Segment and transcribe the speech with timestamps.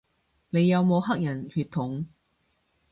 [0.49, 2.05] 你有冇黑人血統